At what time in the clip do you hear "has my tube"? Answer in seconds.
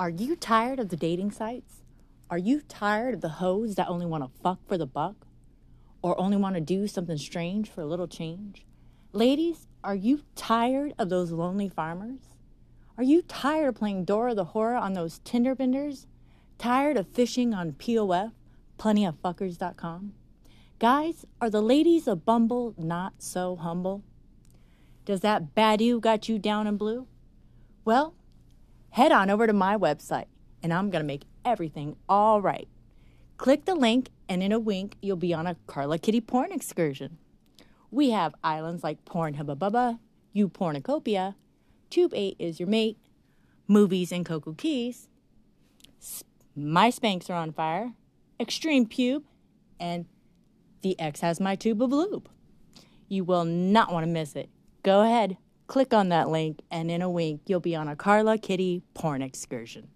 51.20-51.80